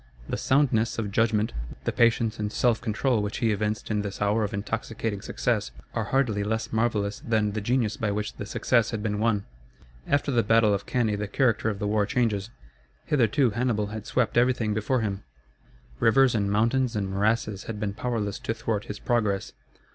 The 0.27 0.35
soundness 0.35 0.97
of 0.97 1.11
judgment, 1.11 1.53
the 1.83 1.91
patience 1.91 2.39
and 2.39 2.51
self 2.51 2.81
control 2.81 3.21
which 3.21 3.37
he 3.37 3.51
evinced 3.51 3.91
in 3.91 4.01
this 4.01 4.19
hour 4.19 4.43
of 4.43 4.51
intoxicating 4.51 5.21
success, 5.21 5.69
are 5.93 6.05
hardly 6.05 6.43
less 6.43 6.73
marvellous 6.73 7.19
than 7.19 7.51
the 7.51 7.61
genius 7.61 7.97
by 7.97 8.09
which 8.09 8.33
the 8.33 8.47
success 8.47 8.89
had 8.89 9.03
been 9.03 9.19
won. 9.19 9.45
After 10.07 10.31
the 10.31 10.41
battle 10.41 10.73
of 10.73 10.87
Cannæ 10.87 11.19
the 11.19 11.27
character 11.27 11.69
of 11.69 11.77
the 11.77 11.85
war 11.85 12.07
changes. 12.07 12.49
Hitherto 13.05 13.51
Hannibal 13.51 13.91
had 13.93 14.07
swept 14.07 14.37
everything 14.39 14.73
before 14.73 15.01
him. 15.01 15.21
Rivers 15.99 16.33
and 16.33 16.51
mountains 16.51 16.95
and 16.95 17.07
morasses 17.07 17.65
had 17.65 17.79
been 17.79 17.93
powerless 17.93 18.39
to 18.39 18.55
thwart 18.55 18.85
his 18.85 18.97
progress. 18.97 19.53